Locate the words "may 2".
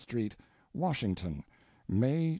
1.87-2.29